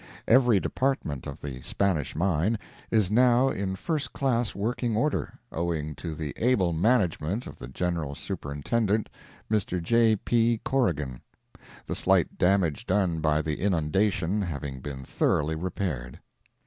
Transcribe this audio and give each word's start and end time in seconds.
Every 0.27 0.59
department 0.59 1.27
of 1.27 1.41
the 1.41 1.61
Spanish 1.61 2.15
mine 2.15 2.57
is 2.89 3.11
now 3.11 3.49
in 3.49 3.75
first 3.75 4.13
class 4.13 4.55
working 4.55 4.97
order, 4.97 5.33
owing 5.51 5.93
to 5.97 6.15
the 6.15 6.33
able 6.37 6.73
management 6.73 7.45
of 7.45 7.59
the 7.59 7.67
general 7.67 8.15
Superintendent, 8.15 9.11
Mr. 9.47 9.79
J. 9.79 10.15
P. 10.15 10.59
Corrigan: 10.65 11.21
the 11.85 11.93
slight 11.93 12.39
damage 12.39 12.87
done 12.87 13.19
by 13.21 13.43
the 13.43 13.59
inundation 13.59 14.41
having 14.41 14.79
been 14.79 15.03
thoroughly 15.03 15.53
repaired. 15.53 16.19